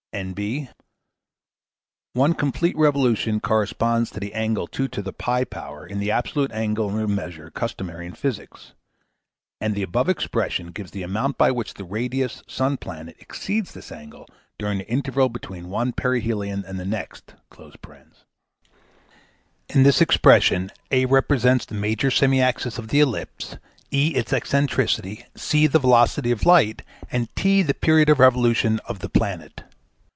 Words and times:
One 2.13 2.33
complete 2.33 2.75
revolution 2.75 3.39
corresponds 3.39 4.11
to 4.11 4.19
the 4.19 4.33
angle 4.33 4.67
2p 4.67 5.89
in 5.89 5.99
the 5.99 6.11
absolute 6.11 6.51
angular 6.51 7.07
measure 7.07 7.49
customary 7.49 8.07
in 8.07 8.13
physics, 8.15 8.73
and 9.61 9.73
the 9.73 9.81
above 9.83 10.09
expression 10.09 10.67
giver 10.71 10.89
the 10.89 11.01
amount 11.03 11.37
by 11.37 11.49
which 11.51 11.75
the 11.75 11.85
radius 11.85 12.43
sun 12.45 12.75
planet 12.75 13.15
exceeds 13.19 13.73
this 13.73 13.89
angle 13.89 14.27
during 14.59 14.79
the 14.79 14.89
interval 14.89 15.29
between 15.29 15.69
one 15.69 15.93
perihelion 15.93 16.65
and 16.67 16.77
the 16.77 16.85
next.) 16.85 17.33
In 19.69 19.83
this 19.83 20.01
expression 20.01 20.71
a 20.91 21.05
represents 21.05 21.65
the 21.65 21.73
major 21.75 22.11
semi 22.11 22.41
axis 22.41 22.77
of 22.77 22.89
the 22.89 22.99
ellipse, 22.99 23.55
e 23.91 24.11
its 24.17 24.33
eccentricity, 24.33 25.23
c 25.37 25.67
the 25.67 25.79
velocity 25.79 26.31
of 26.31 26.45
light, 26.45 26.81
and 27.09 27.33
T 27.33 27.61
the 27.61 27.73
period 27.73 28.09
of 28.09 28.19
revolution 28.19 28.81
of 28.85 28.99
the 28.99 29.07
planet. 29.09 29.63